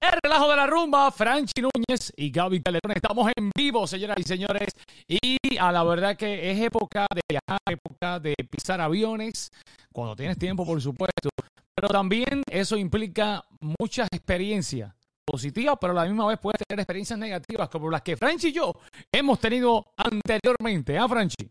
El 0.00 0.18
relajo 0.22 0.48
de 0.48 0.56
la 0.56 0.66
rumba, 0.66 1.10
Franchi 1.12 1.60
Núñez 1.60 2.10
y 2.16 2.30
Gaby 2.30 2.62
Calderón. 2.62 2.92
Estamos 2.96 3.30
en 3.36 3.50
vivo, 3.54 3.86
señoras 3.86 4.16
y 4.18 4.22
señores. 4.22 4.72
Y 5.06 5.58
a 5.58 5.70
la 5.70 5.84
verdad 5.84 6.16
que 6.16 6.50
es 6.50 6.58
época 6.58 7.06
de 7.14 7.20
viajar, 7.28 7.60
época 7.68 8.18
de 8.18 8.34
pisar 8.48 8.80
aviones, 8.80 9.52
cuando 9.92 10.16
tienes 10.16 10.38
tiempo, 10.38 10.64
por 10.64 10.80
supuesto. 10.80 11.28
Pero 11.74 11.88
también 11.88 12.42
eso 12.50 12.78
implica 12.78 13.44
muchas 13.78 14.08
experiencias 14.10 14.90
positivas, 15.22 15.76
pero 15.78 15.92
a 15.92 15.96
la 15.96 16.06
misma 16.06 16.26
vez 16.28 16.38
puedes 16.38 16.62
tener 16.66 16.80
experiencias 16.80 17.18
negativas, 17.18 17.68
como 17.68 17.90
las 17.90 18.00
que 18.00 18.16
Franchi 18.16 18.48
y 18.48 18.52
yo 18.52 18.72
hemos 19.12 19.38
tenido 19.38 19.92
anteriormente. 19.98 20.96
¿Ah, 20.96 21.08
Franchi? 21.08 21.50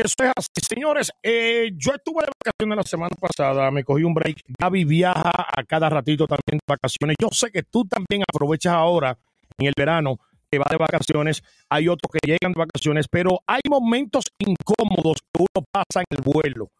Eso 0.00 0.14
es 0.20 0.32
así, 0.34 0.66
señores. 0.66 1.12
Eh, 1.22 1.72
yo 1.76 1.92
estuve 1.92 2.22
de 2.22 2.30
vacaciones 2.42 2.76
la 2.76 2.82
semana 2.84 3.14
pasada, 3.20 3.70
me 3.70 3.84
cogí 3.84 4.02
un 4.02 4.14
break. 4.14 4.40
Gaby 4.58 4.84
viaja 4.84 5.30
a 5.30 5.62
cada 5.64 5.90
ratito 5.90 6.26
también 6.26 6.58
de 6.58 6.64
vacaciones. 6.66 7.16
Yo 7.20 7.28
sé 7.32 7.50
que 7.50 7.62
tú 7.64 7.84
también 7.84 8.22
aprovechas 8.26 8.72
ahora 8.72 9.18
en 9.58 9.66
el 9.66 9.74
verano 9.76 10.16
que 10.50 10.58
va 10.58 10.64
de 10.70 10.78
vacaciones. 10.78 11.42
Hay 11.68 11.88
otros 11.88 12.10
que 12.12 12.26
llegan 12.26 12.52
de 12.52 12.60
vacaciones, 12.60 13.08
pero 13.08 13.40
hay 13.46 13.60
momentos 13.68 14.24
incómodos 14.38 15.18
que 15.32 15.40
uno 15.40 15.66
pasa 15.70 16.00
en 16.00 16.16
el 16.16 16.22
vuelo. 16.22 16.70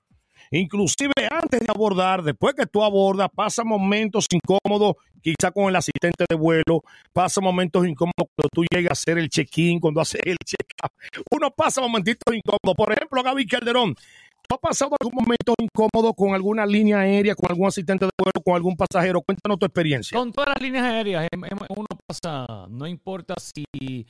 Inclusive 0.53 1.13
antes 1.31 1.61
de 1.61 1.67
abordar, 1.69 2.25
después 2.25 2.55
que 2.55 2.67
tú 2.67 2.83
abordas, 2.83 3.29
pasa 3.33 3.63
momentos 3.63 4.27
incómodos, 4.33 4.97
quizá 5.23 5.53
con 5.53 5.69
el 5.69 5.77
asistente 5.77 6.25
de 6.29 6.35
vuelo, 6.35 6.83
pasa 7.13 7.41
momentos 7.41 7.87
incómodos 7.87 8.27
cuando 8.35 8.49
tú 8.53 8.65
llegas 8.69 8.91
a 8.91 8.93
hacer 8.95 9.19
el 9.19 9.29
check-in, 9.29 9.79
cuando 9.79 10.01
haces 10.01 10.21
el 10.25 10.37
check-out. 10.45 10.93
Uno 11.31 11.53
pasa 11.53 11.81
momentitos 11.81 12.35
incómodos. 12.35 12.75
Por 12.77 12.93
ejemplo, 12.93 13.23
Gaby 13.23 13.47
Calderón, 13.47 13.95
¿tú 13.95 14.55
has 14.57 14.61
pasado 14.61 14.97
algún 14.99 15.23
momento 15.23 15.55
incómodo 15.57 16.15
con 16.15 16.35
alguna 16.35 16.67
línea 16.67 16.99
aérea, 16.99 17.37
con 17.37 17.49
algún 17.49 17.69
asistente 17.69 18.07
de 18.07 18.11
vuelo, 18.19 18.43
con 18.45 18.57
algún 18.57 18.77
pasajero? 18.77 19.23
Cuéntanos 19.23 19.57
tu 19.57 19.67
experiencia. 19.67 20.19
Con 20.19 20.33
todas 20.33 20.49
las 20.49 20.61
líneas 20.61 20.85
aéreas, 20.85 21.29
em, 21.31 21.45
em, 21.45 21.59
uno 21.77 21.87
pasa, 22.07 22.67
no 22.69 22.89
importa 22.89 23.35
si... 23.39 24.05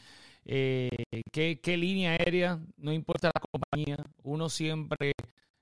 Eh, 0.46 0.88
qué, 1.30 1.60
qué 1.62 1.76
línea 1.76 2.12
aérea, 2.12 2.58
no 2.78 2.92
importa 2.92 3.30
la 3.32 3.42
compañía, 3.52 3.98
uno 4.24 4.48
siempre 4.48 5.12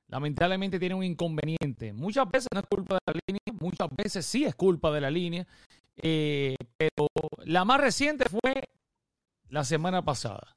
lamentablemente 0.09 0.79
tiene 0.79 0.95
un 0.95 1.05
inconveniente. 1.05 1.93
Muchas 1.93 2.29
veces 2.31 2.49
no 2.53 2.61
es 2.61 2.67
culpa 2.67 2.95
de 2.97 3.13
la 3.13 3.21
línea, 3.27 3.61
muchas 3.61 3.89
veces 3.97 4.27
sí 4.27 4.45
es 4.45 4.55
culpa 4.55 4.91
de 4.91 5.01
la 5.01 5.11
línea, 5.11 5.47
eh, 5.97 6.57
pero 6.77 7.09
la 7.45 7.65
más 7.65 7.81
reciente 7.81 8.25
fue 8.29 8.65
la 9.49 9.65
semana 9.65 10.03
pasada. 10.03 10.57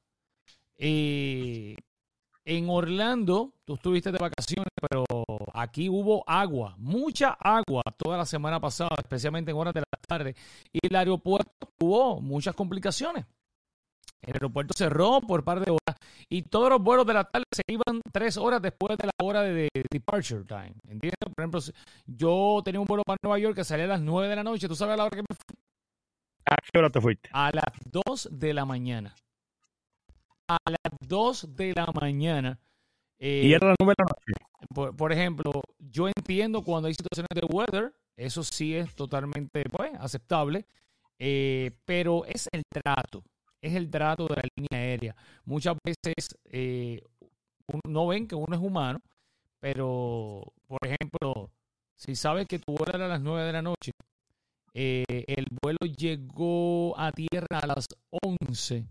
Eh, 0.76 1.76
en 2.44 2.68
Orlando, 2.68 3.54
tú 3.64 3.74
estuviste 3.74 4.10
de 4.10 4.18
vacaciones, 4.18 4.68
pero 4.90 5.04
aquí 5.54 5.88
hubo 5.88 6.24
agua, 6.26 6.74
mucha 6.78 7.36
agua 7.40 7.82
toda 7.96 8.18
la 8.18 8.26
semana 8.26 8.58
pasada, 8.58 8.96
especialmente 8.98 9.52
en 9.52 9.56
horas 9.56 9.74
de 9.74 9.80
la 9.80 9.98
tarde, 10.08 10.34
y 10.72 10.80
el 10.82 10.96
aeropuerto 10.96 11.68
tuvo 11.78 12.20
muchas 12.20 12.54
complicaciones. 12.56 13.26
El 14.22 14.34
aeropuerto 14.34 14.72
cerró 14.76 15.20
por 15.20 15.40
un 15.40 15.44
par 15.44 15.60
de 15.60 15.72
horas 15.72 15.98
y 16.28 16.42
todos 16.42 16.70
los 16.70 16.80
vuelos 16.80 17.04
de 17.06 17.14
la 17.14 17.24
tarde 17.24 17.44
se 17.50 17.62
iban 17.66 18.00
tres 18.12 18.36
horas 18.36 18.62
después 18.62 18.96
de 18.96 19.06
la 19.06 19.12
hora 19.20 19.42
de, 19.42 19.68
departure 19.90 20.44
time. 20.44 20.74
¿Entiendes? 20.86 21.18
Por 21.18 21.42
ejemplo, 21.42 21.60
yo 22.06 22.62
tenía 22.64 22.80
un 22.80 22.86
vuelo 22.86 23.02
para 23.04 23.18
Nueva 23.22 23.38
York 23.40 23.56
que 23.56 23.64
salía 23.64 23.86
a 23.86 23.88
las 23.88 24.00
nueve 24.00 24.28
de 24.28 24.36
la 24.36 24.44
noche. 24.44 24.68
¿Tú 24.68 24.76
sabes 24.76 24.94
a 24.94 24.96
la 24.96 25.04
hora 25.04 25.16
que 25.16 25.22
me 25.22 25.34
fui? 25.34 25.56
¿A 26.46 26.56
qué 26.56 26.78
hora 26.78 26.90
te 26.90 27.00
fuiste? 27.00 27.30
A 27.32 27.50
las 27.52 27.64
dos 27.90 28.28
de 28.30 28.54
la 28.54 28.64
mañana. 28.64 29.14
A 30.48 30.58
las 30.66 30.98
dos 31.00 31.48
de 31.56 31.72
la 31.74 31.86
mañana. 32.00 32.60
Eh, 33.18 33.42
¿Y 33.46 33.52
era 33.52 33.68
las 33.68 33.76
nueve 33.80 33.94
de 33.98 34.04
la 34.04 34.08
noche? 34.08 34.96
Por, 34.96 35.12
ejemplo, 35.12 35.62
yo 35.78 36.06
entiendo 36.06 36.62
cuando 36.62 36.86
hay 36.86 36.94
situaciones 36.94 37.28
de 37.34 37.46
weather, 37.52 37.92
eso 38.16 38.44
sí 38.44 38.76
es 38.76 38.94
totalmente 38.94 39.64
pues, 39.64 39.92
aceptable, 39.98 40.64
eh, 41.18 41.72
pero 41.84 42.24
es 42.24 42.48
el 42.52 42.62
trato 42.72 43.24
es 43.62 43.74
el 43.74 43.88
trato 43.88 44.26
de 44.26 44.34
la 44.36 44.42
línea 44.56 44.84
aérea. 44.84 45.16
Muchas 45.44 45.76
veces 45.84 46.36
eh, 46.50 47.00
no 47.86 48.08
ven 48.08 48.26
que 48.26 48.34
uno 48.34 48.54
es 48.54 48.60
humano, 48.60 49.00
pero, 49.60 50.42
por 50.66 50.80
ejemplo, 50.84 51.50
si 51.96 52.16
sabes 52.16 52.46
que 52.48 52.58
tu 52.58 52.74
hora 52.74 52.96
era 52.96 53.06
a 53.06 53.08
las 53.08 53.20
9 53.22 53.44
de 53.44 53.52
la 53.52 53.62
noche, 53.62 53.92
eh, 54.74 55.04
el 55.06 55.46
vuelo 55.62 55.78
llegó 55.96 56.98
a 56.98 57.12
tierra 57.12 57.60
a 57.62 57.66
las 57.68 57.86
11, 58.10 58.84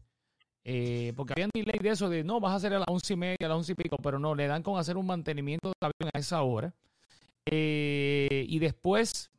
eh, 0.64 1.14
porque 1.18 1.34
habían 1.34 1.50
delay 1.54 1.80
de 1.80 1.90
eso 1.90 2.08
de 2.08 2.24
no, 2.24 2.40
vas 2.40 2.54
a 2.54 2.56
hacer 2.56 2.74
a 2.74 2.80
las 2.80 2.88
11 2.88 3.14
y 3.14 3.18
media, 3.18 3.38
a 3.42 3.50
las 3.50 3.58
11 3.58 3.72
y 3.74 3.76
pico, 3.76 3.98
pero 4.02 4.20
no, 4.20 4.34
le 4.34 4.48
dan 4.48 4.64
con 4.64 4.80
hacer 4.80 4.96
un 4.96 5.06
mantenimiento 5.06 5.70
del 5.70 5.92
avión 5.92 6.12
a 6.14 6.20
esa 6.20 6.42
hora. 6.44 6.74
y 7.46 8.60
después, 8.60 9.30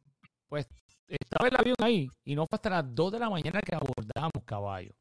pues 0.48 0.66
estaba 1.08 1.48
el 1.48 1.56
avión 1.56 1.76
ahí 1.80 2.10
y 2.24 2.34
no 2.34 2.46
fue 2.46 2.56
hasta 2.56 2.70
las 2.70 2.94
2 2.94 3.12
de 3.12 3.18
la 3.18 3.30
mañana 3.30 3.60
que 3.62 3.74
abordamos 3.74 4.44
caballo. 4.44 4.92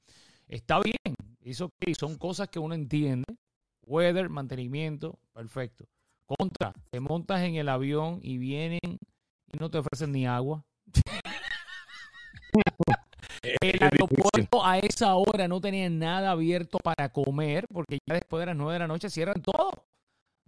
Está 0.52 0.80
bien, 0.82 1.16
eso 1.46 1.68
okay, 1.68 1.96
son 1.96 2.18
cosas 2.18 2.50
que 2.50 2.60
uno 2.60 2.76
entiende. 2.76 3.24
Weather, 3.88 4.28
mantenimiento, 4.28 5.18
perfecto. 5.32 5.86
Contra, 6.26 6.74
te 6.90 7.00
montas 7.00 7.42
en 7.44 7.56
el 7.56 7.70
avión 7.70 8.20
y 8.22 8.38
vienen 8.38 8.82
y 8.84 9.58
no 9.58 9.72
te 9.72 9.78
ofrecen 9.78 10.12
ni 10.12 10.28
agua. 10.28 10.66
el 13.62 13.82
aeropuerto 13.82 14.66
a 14.66 14.78
esa 14.80 15.16
hora 15.16 15.48
no 15.48 15.62
tenía 15.62 15.90
nada 15.90 16.32
abierto 16.32 16.80
para 16.84 17.08
comer 17.08 17.66
porque 17.72 18.00
ya 18.06 18.16
después 18.16 18.42
de 18.42 18.48
las 18.48 18.58
9 18.58 18.74
de 18.74 18.80
la 18.80 18.88
noche 18.88 19.10
cierran 19.10 19.42
todo. 19.42 19.72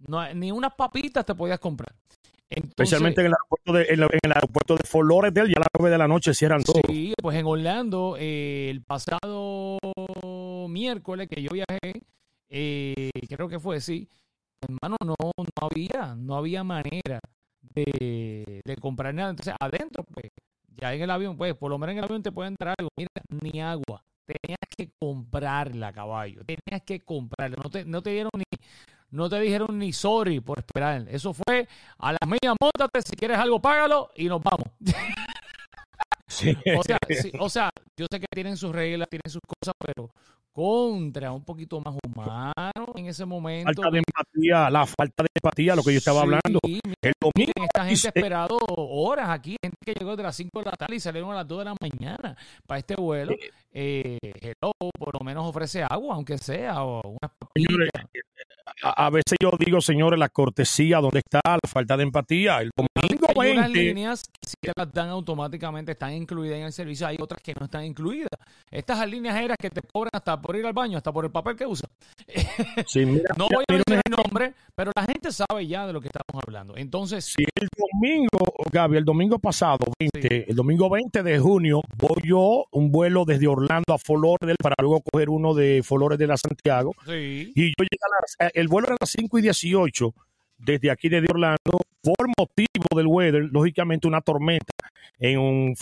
No, 0.06 0.34
ni 0.34 0.52
unas 0.52 0.74
papitas 0.74 1.26
te 1.26 1.34
podías 1.34 1.60
comprar. 1.60 1.96
Especialmente 2.76 3.22
en 3.22 3.28
el 3.28 3.34
aeropuerto 3.34 3.74
de, 3.74 3.84
en, 3.94 4.20
el 4.24 4.32
aeropuerto 4.34 4.76
de 4.76 4.84
Fort 4.84 5.08
Lauderdale, 5.08 5.50
ya 5.50 5.58
a 5.58 5.60
las 5.60 5.68
9 5.78 5.92
de 5.92 5.98
la 5.98 6.08
noche 6.08 6.34
cierran 6.34 6.64
todo. 6.64 6.82
Sí, 6.88 7.14
pues 7.22 7.38
en 7.38 7.46
Orlando, 7.46 8.16
eh, 8.20 8.70
el 8.72 8.82
pasado 8.82 9.78
miércoles 10.68 11.30
que 11.30 11.42
yo 11.44 11.52
viajé, 11.52 12.02
eh, 12.50 13.12
creo 13.30 13.48
que 13.48 13.60
fue, 13.60 13.80
sí, 13.80 14.10
hermano, 14.62 14.98
no, 15.06 15.16
no 15.38 15.70
había, 15.70 16.16
no 16.16 16.36
había 16.36 16.64
manera 16.64 17.20
de, 17.62 18.62
de 18.66 18.76
comprar 18.78 19.14
nada. 19.14 19.30
Entonces, 19.30 19.54
adentro, 19.60 20.04
pues, 20.04 20.32
ya 20.76 20.94
en 20.94 21.02
el 21.02 21.12
avión, 21.12 21.38
pues, 21.38 21.54
por 21.56 21.70
lo 21.70 21.78
menos 21.78 21.94
en 21.94 22.00
el 22.00 22.04
avión 22.06 22.24
te 22.24 22.32
pueden 22.32 22.54
entrar 22.54 22.76
algo. 22.78 22.90
Mira, 22.98 23.10
ni 23.42 23.62
agua. 23.62 24.04
Tenías 24.26 24.60
que 24.76 24.90
comprarla, 24.98 25.92
caballo. 25.92 26.42
Tenías 26.46 26.84
que 26.86 27.00
comprarla. 27.02 27.58
No 27.62 27.70
te, 27.70 27.86
no 27.86 28.02
te 28.02 28.12
dieron 28.12 28.32
ni, 28.36 28.44
no 29.14 29.30
te 29.30 29.40
dijeron 29.40 29.78
ni 29.78 29.94
sorry 29.94 30.40
por 30.40 30.60
esperar. 30.60 31.06
Eso 31.08 31.34
fue 31.34 31.68
a 32.00 32.12
las 32.12 32.28
medias, 32.28 32.56
montate, 32.60 33.02
si 33.04 33.16
quieres 33.16 33.38
algo, 33.38 33.62
págalo 33.62 34.10
y 34.16 34.26
nos 34.26 34.42
vamos. 34.42 34.68
O, 36.76 36.82
sea, 36.82 36.98
o 37.40 37.50
sea, 37.50 37.70
yo 37.96 38.08
sé 38.12 38.20
que 38.20 38.26
tienen 38.34 38.58
sus 38.58 38.72
reglas, 38.72 39.08
tienen 39.08 39.30
sus 39.30 39.42
cosas, 39.46 39.76
pero 39.78 40.10
contra 40.52 41.32
un 41.32 41.44
poquito 41.44 41.80
más 41.80 41.96
humano 42.04 42.86
en 42.96 43.06
ese 43.06 43.24
momento. 43.24 43.72
Falta 43.72 43.92
de 43.92 44.00
empatía, 44.00 44.70
la 44.72 44.86
falta 44.88 45.24
de 45.24 45.30
empatía, 45.36 45.76
lo 45.76 45.84
que 45.84 45.92
yo 45.92 46.00
estaba 46.00 46.22
hablando. 46.22 46.60
El 46.64 47.14
domingo. 47.22 47.52
Esta 47.64 47.86
gente 47.86 48.08
ha 48.08 48.12
esperado 48.16 48.58
horas 48.68 49.30
aquí, 49.30 49.58
gente 49.62 49.78
que 49.86 49.94
llegó 49.94 50.16
de 50.16 50.24
las 50.24 50.36
5 50.36 50.60
de 50.60 50.66
la 50.66 50.72
tarde 50.72 50.96
y 50.96 51.00
salieron 51.00 51.32
a 51.32 51.36
las 51.36 51.48
2 51.48 51.60
de 51.60 51.66
la 51.66 51.76
mañana 51.80 52.36
para 52.66 52.80
este 52.80 52.96
vuelo. 52.96 53.36
Eh, 53.72 54.18
hello, 54.22 54.72
por 54.98 55.20
lo 55.20 55.24
menos 55.24 55.46
ofrece 55.46 55.84
agua, 55.84 56.16
aunque 56.16 56.40
sea, 56.40 56.84
o 56.84 57.02
unas 57.22 57.32
a, 58.82 59.10
veces 59.10 59.38
yo 59.42 59.52
digo, 59.60 59.82
señores, 59.82 60.20
la 60.20 60.30
cortesía, 60.30 61.00
¿dónde 61.00 61.20
está? 61.20 61.42
La 61.46 61.70
falta 61.70 61.98
de 61.98 62.04
empatía. 62.04 62.62
El 62.62 62.72
domingo 62.76 63.42
hay 63.42 63.52
unas 63.52 63.70
líneas 63.70 64.24
que 64.24 64.50
si 64.50 64.72
las 64.76 64.92
dan 64.92 65.10
automáticamente, 65.10 65.92
están 65.92 66.14
incluidas 66.14 66.58
en 66.58 66.66
el 66.66 66.74
servicio, 66.74 67.08
hay 67.08 67.18
otras 67.20 67.42
que 67.42 67.54
no 67.60 67.66
están 67.66 67.86
incluidas. 67.86 68.30
Estas 68.70 69.08
líneas 69.08 69.36
aéreas 69.36 69.58
que 69.60 69.70
te 69.70 69.82
cobran 69.82 70.12
hasta 70.14 70.42
por 70.42 70.56
ir 70.56 70.66
al 70.66 70.74
baño, 70.74 70.98
hasta 70.98 71.12
por 71.12 71.26
el 71.26 71.32
papel 71.32 71.56
que 71.56 71.66
usa. 71.66 71.88
no 73.38 73.48
voy 73.50 73.64
a 73.68 73.74
decir 73.74 74.02
el 74.06 74.12
nombre, 74.12 74.54
pero 74.76 74.92
la 74.96 75.04
gente 75.04 75.32
sabe 75.32 75.68
ya 75.68 75.86
de 75.86 75.94
lo 75.94 76.02
que 76.02 76.08
estamos 76.08 76.42
hablando. 76.46 76.76
Entonces, 76.76 77.26
si 77.26 77.44
el 77.56 77.68
domingo, 77.78 78.54
Gaby, 78.72 78.98
el 78.98 79.06
domingo 79.06 79.40
pasado, 79.40 79.86
20, 80.00 80.50
el 80.50 80.56
domingo 80.56 80.90
20 80.90 81.24
de 81.24 81.40
junio, 81.40 81.82
voy 81.98 82.22
yo 82.26 82.66
un 82.72 82.92
vuelo 82.92 83.26
desde 83.26 83.48
Orlando 83.48 83.94
a 83.94 83.98
Flores 83.98 84.56
para 84.62 84.76
luego 84.80 85.02
coger 85.02 85.30
uno 85.30 85.54
de 85.54 85.82
Flores 85.84 86.18
de 86.18 86.28
la 86.28 86.38
Santiago. 86.38 86.94
Y 87.08 87.70
yo 87.70 87.84
llegué 87.84 88.00
a 88.02 88.46
las, 88.46 88.52
el 88.54 88.68
vuelo 88.74 88.88
era 88.88 88.96
a 88.96 88.98
las 89.02 89.12
5 89.12 89.38
y 89.38 89.42
18 89.44 90.16
desde 90.58 90.90
aquí 90.90 91.08
desde 91.08 91.28
Orlando 91.30 91.80
por 92.02 92.28
motivo 92.38 92.88
del 92.96 93.06
weather, 93.06 93.44
lógicamente 93.52 94.08
una 94.08 94.22
tormenta 94.22 94.74
en 95.20 95.38
un 95.40 95.76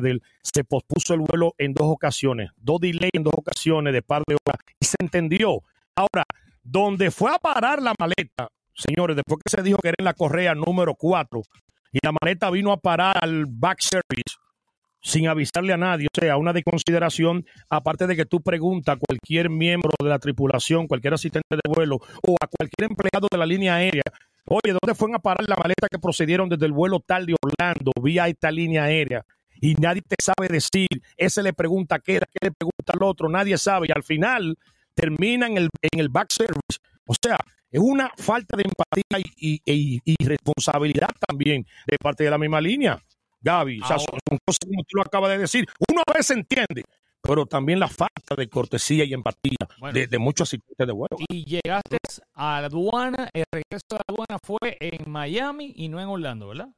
del 0.00 0.22
se 0.42 0.64
pospuso 0.64 1.12
el 1.12 1.20
vuelo 1.20 1.54
en 1.58 1.74
dos 1.74 1.86
ocasiones, 1.88 2.50
dos 2.56 2.80
delays 2.80 3.10
en 3.12 3.22
dos 3.22 3.34
ocasiones 3.36 3.92
de 3.92 4.00
par 4.00 4.22
de 4.26 4.34
horas 4.34 4.62
y 4.80 4.86
se 4.86 4.96
entendió. 4.98 5.62
Ahora, 5.94 6.24
donde 6.62 7.10
fue 7.10 7.30
a 7.32 7.38
parar 7.38 7.82
la 7.82 7.94
maleta, 7.98 8.48
señores, 8.74 9.16
después 9.16 9.40
que 9.44 9.50
se 9.54 9.62
dijo 9.62 9.78
que 9.82 9.88
era 9.88 9.96
en 9.98 10.06
la 10.06 10.14
correa 10.14 10.54
número 10.54 10.94
4 10.94 11.42
y 11.92 11.98
la 12.02 12.12
maleta 12.22 12.50
vino 12.50 12.72
a 12.72 12.78
parar 12.78 13.18
al 13.20 13.44
back 13.46 13.80
service 13.80 14.36
sin 15.08 15.26
avisarle 15.26 15.72
a 15.72 15.76
nadie, 15.76 16.06
o 16.06 16.20
sea, 16.20 16.36
una 16.36 16.52
de 16.52 16.62
consideración, 16.62 17.46
aparte 17.70 18.06
de 18.06 18.14
que 18.14 18.26
tú 18.26 18.42
preguntas 18.42 18.96
a 18.96 18.98
cualquier 18.98 19.48
miembro 19.48 19.90
de 19.98 20.08
la 20.08 20.18
tripulación, 20.18 20.86
cualquier 20.86 21.14
asistente 21.14 21.48
de 21.50 21.74
vuelo 21.74 21.96
o 21.96 22.36
a 22.40 22.46
cualquier 22.46 22.90
empleado 22.90 23.26
de 23.30 23.38
la 23.38 23.46
línea 23.46 23.76
aérea, 23.76 24.02
oye, 24.44 24.76
¿dónde 24.80 24.94
fueron 24.94 25.16
a 25.16 25.18
parar 25.20 25.48
la 25.48 25.56
maleta 25.56 25.88
que 25.90 25.98
procedieron 25.98 26.48
desde 26.48 26.66
el 26.66 26.72
vuelo 26.72 27.00
tal 27.00 27.24
de 27.24 27.34
Orlando 27.42 27.92
vía 28.02 28.28
esta 28.28 28.50
línea 28.50 28.84
aérea? 28.84 29.24
y 29.60 29.74
nadie 29.74 30.02
te 30.02 30.16
sabe 30.22 30.48
decir, 30.48 30.88
ese 31.16 31.42
le 31.42 31.52
pregunta 31.52 31.98
qué 31.98 32.16
era, 32.16 32.26
qué 32.26 32.46
le 32.46 32.52
pregunta 32.52 32.92
al 32.92 33.02
otro, 33.02 33.28
nadie 33.28 33.58
sabe 33.58 33.88
y 33.88 33.92
al 33.92 34.04
final 34.04 34.56
termina 34.94 35.46
en 35.46 35.56
el, 35.56 35.68
en 35.82 36.00
el 36.00 36.08
back 36.08 36.30
service. 36.30 36.78
O 37.06 37.14
sea, 37.20 37.38
es 37.70 37.80
una 37.80 38.10
falta 38.16 38.56
de 38.56 38.64
empatía 38.64 39.30
y, 39.36 40.16
responsabilidad 40.24 41.10
también 41.26 41.66
de 41.86 41.96
parte 41.98 42.24
de 42.24 42.30
la 42.30 42.38
misma 42.38 42.60
línea. 42.60 43.02
Gaby, 43.40 43.80
o 43.80 43.86
sea, 43.86 43.98
son, 43.98 44.18
cosas 44.44 44.58
como 44.64 44.82
tú 44.82 44.96
lo 44.96 45.02
acabas 45.02 45.30
de 45.30 45.38
decir. 45.38 45.66
Uno 45.90 46.02
a 46.06 46.12
veces 46.12 46.36
entiende, 46.36 46.84
pero 47.22 47.46
también 47.46 47.78
la 47.78 47.88
falta 47.88 48.34
de 48.36 48.48
cortesía 48.48 49.04
y 49.04 49.14
empatía 49.14 49.56
de, 49.92 50.18
muchos 50.18 50.48
asistentes 50.48 50.86
de 50.86 50.92
vuelo. 50.92 51.16
Y 51.28 51.44
llegaste 51.44 51.98
a 52.34 52.60
la 52.60 52.66
aduana, 52.66 53.28
el 53.32 53.44
regreso 53.52 53.84
de 53.90 53.96
la 53.96 54.04
aduana 54.08 54.38
fue 54.42 54.76
en 54.80 55.10
Miami 55.10 55.72
y 55.76 55.88
no 55.88 56.00
en 56.00 56.08
Orlando, 56.08 56.48
¿verdad? 56.48 56.68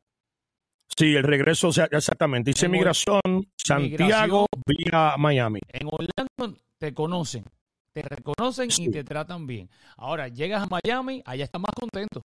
Sí, 0.97 1.15
el 1.15 1.23
regreso, 1.23 1.69
o 1.69 1.73
sea, 1.73 1.89
exactamente. 1.91 2.51
Dice 2.51 2.69
migración, 2.69 3.21
Santiago 3.56 4.47
vía 4.67 5.15
Miami. 5.17 5.61
En 5.69 5.87
Orlando 5.87 6.61
te 6.79 6.93
conocen, 6.93 7.45
te 7.93 8.03
reconocen 8.03 8.69
y 8.77 8.91
te 8.91 9.05
tratan 9.05 9.47
bien. 9.47 9.71
Ahora, 9.97 10.29
llegas 10.29 10.63
a 10.63 10.67
Miami, 10.67 11.23
allá 11.25 11.45
estás 11.45 11.61
más 11.61 11.73
contento. 11.75 12.23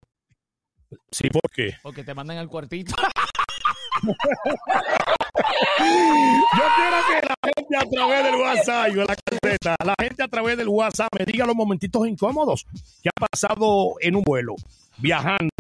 Sí, 1.11 1.29
¿por 1.29 1.51
qué? 1.51 1.75
Porque 1.83 2.05
te 2.05 2.15
mandan 2.15 2.39
al 2.39 2.49
cuartito. 2.49 2.95
Yo 4.03 4.15
quiero 6.77 6.97
que 7.09 7.27
la 7.27 7.37
gente 7.57 7.77
a 7.77 7.91
través 7.91 8.25
del 8.25 8.35
WhatsApp, 8.35 8.89
yo 8.89 9.05
la 9.05 9.17
la 9.85 9.95
gente 10.01 10.23
a 10.23 10.29
través 10.29 10.57
del 10.57 10.69
WhatsApp 10.69 11.09
me 11.19 11.25
diga 11.25 11.47
los 11.47 11.57
momentitos 11.57 12.07
incómodos 12.07 12.67
que 13.03 13.09
ha 13.09 13.27
pasado 13.27 13.95
en 14.01 14.17
un 14.17 14.23
vuelo, 14.23 14.57
viajando 14.99 15.51